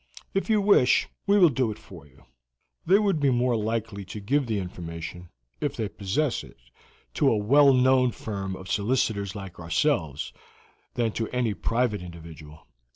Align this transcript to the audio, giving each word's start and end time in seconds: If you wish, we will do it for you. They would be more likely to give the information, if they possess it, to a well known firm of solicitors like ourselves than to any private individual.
If 0.33 0.49
you 0.49 0.61
wish, 0.61 1.07
we 1.27 1.37
will 1.37 1.49
do 1.51 1.69
it 1.69 1.77
for 1.77 2.07
you. 2.07 2.23
They 2.87 2.97
would 2.97 3.19
be 3.19 3.29
more 3.29 3.55
likely 3.55 4.03
to 4.05 4.19
give 4.19 4.47
the 4.47 4.57
information, 4.57 5.29
if 5.59 5.75
they 5.75 5.87
possess 5.89 6.43
it, 6.43 6.57
to 7.13 7.29
a 7.29 7.37
well 7.37 7.71
known 7.71 8.09
firm 8.11 8.55
of 8.55 8.67
solicitors 8.67 9.35
like 9.35 9.59
ourselves 9.59 10.33
than 10.95 11.11
to 11.11 11.27
any 11.29 11.53
private 11.53 12.01
individual. 12.01 12.65